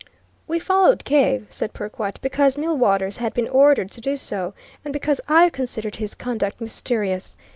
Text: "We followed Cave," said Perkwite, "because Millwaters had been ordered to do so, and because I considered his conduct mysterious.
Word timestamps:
"We 0.47 0.57
followed 0.57 1.05
Cave," 1.05 1.45
said 1.51 1.73
Perkwite, 1.73 2.19
"because 2.23 2.57
Millwaters 2.57 3.17
had 3.17 3.35
been 3.35 3.47
ordered 3.47 3.91
to 3.91 4.01
do 4.01 4.15
so, 4.15 4.55
and 4.83 4.91
because 4.91 5.21
I 5.27 5.51
considered 5.51 5.97
his 5.97 6.15
conduct 6.15 6.59
mysterious. 6.59 7.37